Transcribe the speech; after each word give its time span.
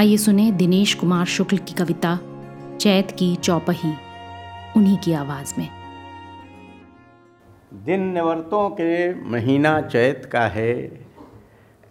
आइए 0.00 0.16
सुने 0.16 0.50
दिनेश 0.52 0.94
कुमार 0.94 1.24
शुक्ल 1.26 1.56
की 1.58 1.74
कविता, 1.74 2.18
चैत 2.80 3.10
की 3.10 3.36
चौपही, 3.36 3.92
उन्हीं 4.76 4.96
की 4.98 5.12
आवाज़ 5.12 5.52
में। 5.58 5.68
दिन 7.84 8.06
निवर्तों 8.12 8.70
के 8.70 9.14
महीना 9.30 9.80
चैत 9.80 10.24
का 10.24 10.46
है 10.46 10.74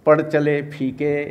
पड़ 0.06 0.22
चले 0.22 0.62
फीके, 0.62 1.28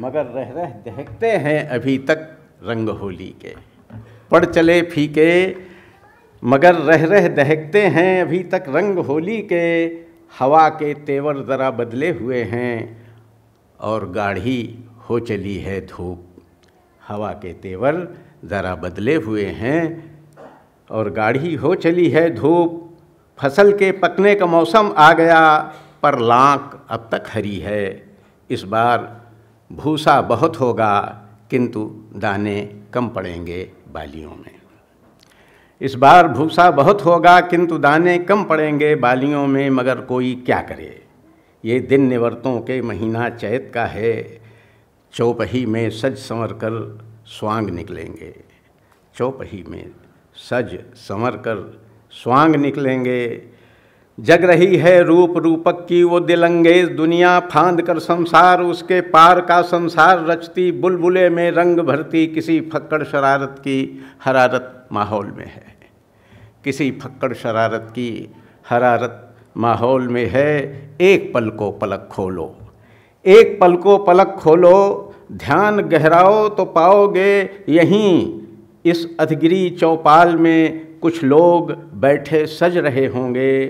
मगर 0.00 0.26
रह 0.26 0.50
रह 0.50 0.70
दहकते 0.86 1.30
हैं 1.30 1.68
अभी 1.68 1.96
तक 1.98 2.28
रंग 2.62 2.88
होली 2.88 3.34
के। 3.42 3.54
पड़ 4.30 4.44
चले 4.44 4.80
फीके, 4.82 5.56
मगर 6.42 6.74
रह 6.74 7.04
रह 7.04 7.28
दहकते 7.28 7.86
हैं 7.86 8.20
अभी 8.22 8.42
तक 8.42 8.64
रंग 8.68 8.98
होली 8.98 9.40
के। 9.42 9.86
हवा 10.38 10.68
के 10.68 10.94
तेवर 10.94 11.42
ज़रा 11.44 11.70
बदले 11.70 12.10
हुए 12.10 12.42
हैं, 12.42 13.06
और 13.80 14.10
गाढ़ी 14.10 14.84
हो 15.10 15.18
चली 15.20 15.56
है 15.56 15.80
धूप। 15.86 16.24
हवा 17.08 17.32
के 17.32 17.52
तेवर 17.52 17.96
ज़रा 18.44 18.74
बदले 18.74 19.14
हुए 19.14 19.44
हैं 19.44 20.14
और 20.90 21.10
गाढ़ी 21.10 21.54
हो 21.54 21.74
चली 21.74 22.08
है 22.08 22.34
धूप। 22.34 22.84
फ़सल 23.38 23.72
के 23.72 23.92
पकने 23.92 24.34
का 24.34 24.46
मौसम 24.46 24.92
आ 24.96 25.12
गया, 25.12 25.58
पर 26.02 26.18
लाख 26.18 26.86
अब 26.90 27.08
तक 27.12 27.24
हरी 27.28 27.58
है। 27.58 28.12
इस 28.50 28.62
बार 28.62 29.22
भूसा 29.72 30.20
बहुत 30.20 30.60
होगा, 30.60 31.00
किंतु 31.50 31.84
दाने 32.16 32.80
कम 32.94 33.08
पड़ेंगे 33.08 33.70
बालियों 33.92 34.30
में। 34.30 34.56
इस 35.80 35.94
बार 35.94 36.28
भूसा 36.28 36.70
बहुत 36.70 37.04
होगा, 37.04 37.40
किंतु 37.40 37.78
दाने 37.78 38.18
कम 38.18 38.44
पड़ेंगे 38.44 38.94
बालियों 38.94 39.46
में, 39.46 39.70
मगर 39.70 40.00
कोई 40.00 40.34
क्या 40.46 40.60
करे? 40.60 41.02
ये 41.64 41.80
दिन 41.80 42.02
निवर्तों 42.02 42.60
के 42.60 42.82
महीना 42.82 43.28
चैत 43.30 43.70
का 43.74 43.86
है। 43.86 44.47
चौपही 45.12 45.66
में 45.66 45.90
सज 45.90 46.16
संवर 46.16 46.46
कर 46.46 46.98
स्वांग 47.26 47.70
निकलेंगे। 47.70 48.44
चौपही 49.16 49.64
में 49.68 49.90
सज 50.34 50.78
संवर 50.94 51.30
कर 51.30 51.80
स्वांग 52.10 52.56
निकलेंगे। 52.56 53.42
जग 54.20 54.44
रही 54.44 54.76
है 54.76 55.02
रूप 55.02 55.36
रूपक 55.36 55.86
की 55.88 56.02
वो 56.02 56.20
दिलंगेज 56.20 56.88
दुनिया 56.88 57.40
फांद 57.40 57.82
कर 57.82 57.98
संसार 57.98 58.62
उसके 58.62 59.00
पार 59.00 59.40
का 59.40 59.62
संसार 59.62 60.24
रचती। 60.26 60.72
बुलबुले 60.72 61.28
में 61.30 61.50
रंग 61.50 61.80
भरती 61.80 62.26
किसी 62.26 62.60
फक्कड़ 62.60 63.04
शरारत 63.04 63.56
की 63.58 64.04
हरारत 64.24 64.88
माहौल 64.92 65.26
में 65.26 65.46
है। 65.46 65.76
किसी 66.64 66.90
फक्कड़ 66.90 67.32
शरारत 67.34 67.88
की 67.90 68.34
हरारत 68.68 69.36
माहौल 69.56 70.08
में 70.08 70.26
है। 70.26 70.56
एक 71.00 71.34
पल 71.34 71.50
को 71.50 71.70
पलक 71.70 72.08
खोलो। 72.12 72.56
एक 73.24 73.58
पल 73.60 73.74
को 73.76 73.96
पलक 73.98 74.36
खोलो, 74.38 75.14
ध्यान 75.32 75.80
गहराओ 75.80 76.48
तो 76.48 76.64
पाओगे 76.64 77.50
यहीं। 77.68 78.40
इस 78.84 79.06
अधगिरी 79.20 79.68
चौपाल 79.70 80.36
में 80.36 80.86
कुछ 81.00 81.22
लोग 81.24 81.72
बैठे 82.00 82.46
सज 82.46 82.76
रहे 82.76 83.06
होंगे। 83.06 83.66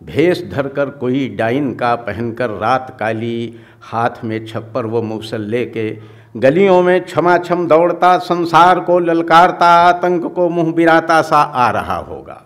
भेष 0.00 0.42
धरकर 0.50 0.90
कोई 0.90 1.28
डाइन 1.28 1.72
का 1.74 1.94
पहनकर 1.94 2.50
रात 2.50 2.96
काली 3.00 3.54
हाथ 3.82 4.24
में 4.24 4.44
छप्पर 4.46 4.86
वो 4.86 5.02
मूसल 5.02 5.40
लेके 5.40 5.90
गलियों 6.36 6.82
में 6.82 7.00
क्षमा 7.04 7.36
छम 7.38 7.66
दौड़ता, 7.66 8.16
संसार 8.18 8.80
को 8.80 8.98
ललकारता, 8.98 9.66
आतंक 9.66 10.32
को 10.34 10.48
मुँह 10.48 10.72
बिराता 10.72 11.20
सा 11.22 11.36
आ 11.36 11.70
रहा 11.70 11.96
होगा। 11.96 12.42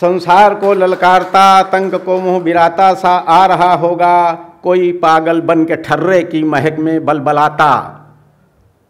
संसार 0.00 0.54
को 0.54 0.74
ललकारता, 0.74 1.40
आतंक 1.40 1.94
को 1.94 2.20
मुँह 2.20 2.42
बिराता 2.42 2.94
सा 2.94 3.10
आ 3.10 3.46
रहा 3.46 3.74
होगा। 3.74 4.32
कोई 4.62 4.92
पागल 4.92 5.40
बन 5.40 5.64
के 5.64 5.76
ठर्रे 5.76 6.22
की 6.22 6.44
महक 6.44 6.76
में 6.78 7.04
बलबलाता। 7.04 7.76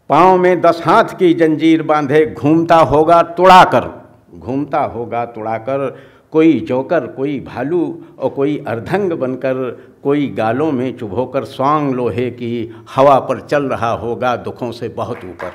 पाँव 0.09 0.37
में 0.37 0.61
दस 0.61 0.81
हाथ 0.85 1.03
की 1.03 1.33
जंजीर 1.33 1.83
बांधे 1.83 2.35
घूमता 2.37 2.75
होगा 2.75 3.21
तुड़ाकर। 3.21 4.07
घूमता 4.35 4.79
होगा 4.79 5.25
तुड़ाकर। 5.25 5.97
कोई 6.31 6.59
जोकर, 6.59 7.07
कोई 7.07 7.39
भालू 7.39 8.01
और 8.19 8.29
कोई 8.29 8.63
अर्धंग 8.67 9.13
बनकर 9.13 9.85
कोई 10.03 10.27
गालों 10.37 10.71
में 10.71 10.97
चुभोकर 10.97 11.43
स्वांग 11.43 11.93
लोहे 11.93 12.29
की 12.29 12.83
हवा 12.95 13.19
पर 13.19 13.39
चल 13.39 13.63
रहा 13.63 13.91
होगा 13.91 14.35
दुखों 14.35 14.71
से 14.71 14.89
बहुत 14.89 15.17
ऊपर। 15.17 15.51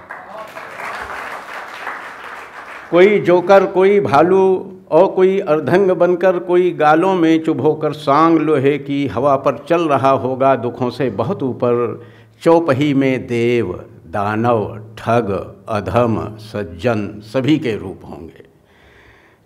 कोई 2.91 3.21
जोकर, 3.21 3.67
कोई 3.67 4.01
भालू 4.01 4.72
और 4.93 5.07
कोई 5.07 5.39
अर्धंग 5.41 5.91
बनकर 5.91 6.39
कोई 6.39 6.71
गालों 6.71 7.15
में 7.15 7.45
चुभ 7.45 7.61
होकर 7.61 7.93
सांग 7.93 8.39
लोहे 8.39 8.79
की 8.79 9.07
हवा 9.07 9.37
पर 9.37 9.67
चल 9.69 9.89
रहा 9.89 10.11
होगा 10.11 10.57
दुखों 10.57 10.91
से 10.91 11.11
बहुत 11.11 11.43
ऊपर, 11.43 12.03
चौपही 12.43 12.95
में 12.95 13.27
देव, 13.27 13.85
दानव, 14.07 14.81
ठग, 14.99 15.55
अधम, 15.69 16.37
सज्जन 16.39 17.21
सभी 17.21 17.59
के 17.59 17.77
रूप 17.77 18.01
होंगे। 18.05 18.45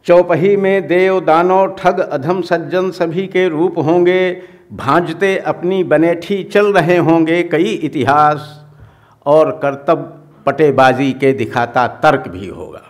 चौपही 0.07 0.57
में 0.57 0.89
देव, 0.89 1.21
दानव, 1.21 1.67
ठग, 1.67 1.99
अधम, 1.99 2.41
सज्जन 2.41 2.91
सभी 2.91 3.27
के 3.27 3.49
रूप 3.49 3.79
होंगे। 3.79 4.43
भांजते 4.73 5.39
अपनी 5.39 5.85
बनेठी 5.85 6.45
चल 6.45 6.73
रहे 6.73 6.97
होंगे 6.97 7.43
कई 7.43 7.73
इतिहास, 7.73 8.67
और 9.27 9.51
कर्तव्य 9.51 10.13
पटेबाजी 10.47 11.13
के 11.13 11.33
दिखाता 11.33 11.87
तर्क 11.87 12.29
भी 12.29 12.49
होगा। 12.49 12.83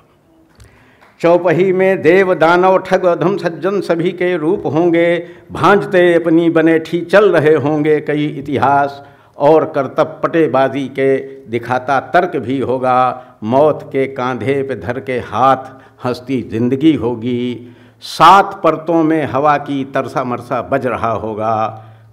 चौपही 1.21 1.72
में 1.72 2.03
देव 2.03 2.32
दानव 2.34 2.77
ठग 2.78 3.04
अधम 3.06 3.37
सज्जन 3.37 3.81
सभी 3.81 4.10
के 4.12 4.37
रूप 4.37 4.66
होंगे, 4.66 5.19
भांजते 5.53 6.12
अपनी 6.15 6.49
बनेठी 6.50 7.00
चल 7.03 7.31
रहे 7.37 7.54
होंगे 7.56 8.00
कई 8.00 8.27
इतिहास, 8.28 9.03
और 9.37 9.65
करतब 9.66 10.21
पटेबाजी 10.22 10.87
के 10.88 11.16
दिखाता 11.49 11.99
तर्क 12.10 12.37
भी 12.37 12.59
होगा, 12.60 13.38
मौत 13.43 13.88
के 13.93 14.06
कांधे 14.06 14.62
पे 14.62 14.77
धर 14.77 15.00
के 15.00 15.19
हाथ 15.21 15.72
हंसती 16.04 16.41
ज़िंदगी 16.43 16.93
होगी। 16.94 17.72
सात 18.03 18.60
परतों 18.65 19.03
में 19.03 19.25
हवा 19.25 19.56
की 19.59 19.84
तरसा 19.84 20.25
मरसा 20.25 20.60
बज 20.62 20.87
रहा 20.87 21.10
होगा, 21.15 21.66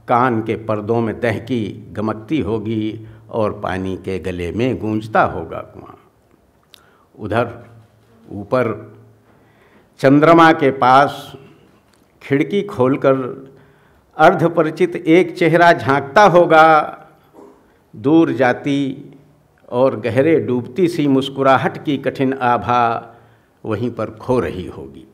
कान 0.08 0.42
के 0.42 0.56
पर्दों 0.66 1.02
में 1.02 1.20
दहकी 1.20 1.92
गमकती 1.92 2.40
होगी, 2.42 3.08
और 3.30 3.60
पानी 3.60 3.96
के 3.98 4.18
गले 4.20 4.52
में 4.52 4.80
गूंजता 4.80 5.22
होगा 5.26 5.58
कुआँ। 5.58 5.98
उधर 7.16 7.54
ऊपर 8.34 8.72
चंद्रमा 10.00 10.52
के 10.52 10.72
पास 10.72 11.34
खिड़की 12.22 12.62
खोलकर 12.62 13.16
अर्धपरिचित 14.18 14.96
एक 14.96 15.36
चेहरा 15.38 15.72
झांकता 15.74 16.24
होगा। 16.24 16.66
दूर 17.94 18.32
जाती 18.32 18.80
और 19.70 20.00
गहरे 20.00 20.40
डूबती 20.40 20.88
सी 20.88 21.08
मुस्कुराहट 21.08 21.84
की 21.86 21.98
कठिन 21.98 22.34
आभा 22.34 22.84
वहीं 23.66 23.92
पर 23.92 24.12
खो 24.12 24.40
रही 24.40 24.66
होगी। 24.68 25.06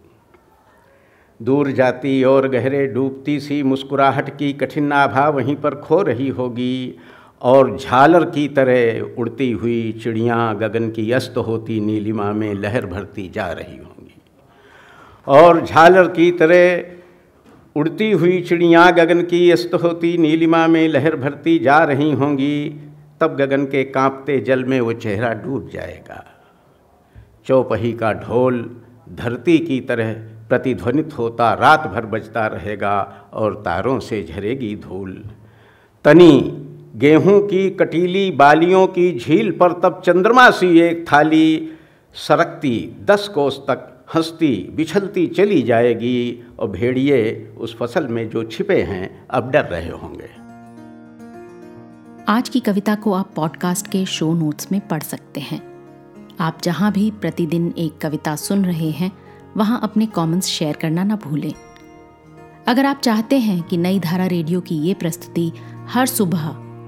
दूर 1.39 1.71
जाती 1.71 2.23
और 2.23 2.47
गहरे 2.47 2.85
डूबती 2.87 3.39
सी 3.39 3.61
मुस्कुराहट 3.63 4.37
की 4.37 4.53
कठिन 4.53 4.91
आभा 4.93 5.27
वहीं 5.29 5.55
पर 5.55 5.75
खो 5.75 6.01
रही 6.01 6.27
होगी। 6.29 6.95
और 7.41 7.77
झालर 7.77 8.23
की 8.25 8.47
तरह 8.47 8.99
उड़ती 9.21 9.51
हुई 9.51 9.91
चिड़ियाँ 10.03 10.57
गगन 10.57 10.89
की 10.89 11.11
अस्त 11.11 11.37
होती 11.37 11.79
नीलिमा 11.79 12.31
में 12.31 12.53
लहर 12.53 12.85
भरती 12.85 13.29
जा 13.29 13.51
रही 13.51 13.77
होंगी। 13.77 14.21
और 15.27 15.65
झालर 15.65 16.07
की 16.07 16.31
तरह 16.31 17.79
उड़ती 17.79 18.11
हुई 18.11 18.41
चिड़ियाँ 18.41 18.91
गगन 18.93 19.21
की 19.21 19.51
अस्त 19.51 19.73
होती 19.73 20.17
नीलिमा 20.17 20.67
में 20.67 20.87
लहर 20.87 21.15
भरती 21.15 21.59
जा 21.59 21.83
रही 21.83 22.11
होंगी, 22.11 22.69
तब 23.21 23.35
गगन 23.35 23.65
के 23.65 23.83
कांपते 23.83 24.39
जल 24.39 24.63
में 24.63 24.79
वो 24.81 24.93
चेहरा 24.93 25.33
डूब 25.33 25.69
जाएगा। 25.69 26.25
चौपही 27.45 27.93
का 27.93 28.13
ढोल 28.13 28.81
धरती 29.09 29.57
की 29.57 29.79
तरह 29.81 30.13
प्रतिध्वनित 30.49 31.17
होता, 31.17 31.53
रात 31.53 31.87
भर 31.87 32.05
बजता 32.05 32.47
रहेगा 32.47 33.29
और 33.33 33.55
तारों 33.55 33.99
से 33.99 34.23
झरेगी 34.23 34.75
धूल। 34.75 35.23
तनी 36.05 36.65
गेहूँ 36.95 37.47
की 37.47 37.69
कटीली 37.69 38.31
बालियों 38.31 38.87
की 38.87 39.19
झील 39.19 39.51
पर 39.51 39.71
तब 39.71 40.01
चंद्रमा 40.05 40.49
सी 40.49 40.79
एक 40.79 41.05
थाली 41.13 41.69
सरकती, 42.13 42.97
दस 43.03 43.27
कोस 43.27 43.57
तक 43.57 44.05
हंसती, 44.15 44.69
बिछलती 44.75 45.27
चली 45.27 45.61
जाएगी। 45.61 46.43
और 46.59 46.69
भेड़िए 46.69 47.51
उस 47.57 47.77
फ़सल 47.77 48.07
में 48.07 48.29
जो 48.29 48.43
छिपे 48.43 48.81
हैं, 48.81 49.27
अब 49.29 49.51
डर 49.51 49.65
रहे 49.65 49.89
होंगे। 49.89 50.29
आज 52.31 52.49
की 52.49 52.59
कविता 52.59 52.95
को 52.95 53.13
आप 53.13 53.33
पॉडकास्ट 53.35 53.87
के 53.87 54.05
शो 54.05 54.33
नोट्स 54.33 54.71
में 54.71 54.87
पढ़ 54.87 55.03
सकते 55.03 55.39
हैं। 55.39 55.61
आप 56.39 56.57
जहाँ 56.63 56.91
भी 56.91 57.11
प्रतिदिन 57.11 57.73
एक 57.77 57.97
कविता 57.97 58.35
सुन 58.35 58.65
रहे 58.65 58.89
हैं, 58.89 59.11
वहाँ 59.57 59.79
अपने 59.83 60.05
कमेंट्स 60.05 60.47
शेयर 60.47 60.75
करना 60.75 61.03
ना 61.03 61.15
भूलें। 61.15 61.53
अगर 62.67 62.85
आप 62.85 63.01
चाहते 63.03 63.39
हैं 63.39 63.63
कि 63.63 63.77
नई 63.77 63.99
धारा 63.99 64.25
रेडियो 64.25 64.61
की 64.61 64.75
ये 64.75 64.93
प्रस्तुति 64.93 65.51
हर 65.87 66.05
सुबह 66.05 66.68